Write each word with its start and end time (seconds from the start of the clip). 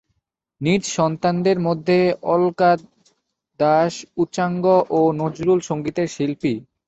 নিজ 0.61 0.83
সন্তানদের 0.97 1.57
মধ্যে 1.67 1.97
অলকা 2.31 2.71
দাশ 3.59 3.93
উচ্চাঙ্গ 4.17 4.65
ও 4.91 4.99
নজরুল 5.21 5.59
সঙ্গীতের 5.69 6.07
শিল্পী। 6.15 6.53